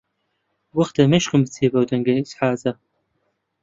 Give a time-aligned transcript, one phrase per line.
[0.77, 2.73] وەختە مێشکم بچێ بەو دەنگە ئیزعاجە.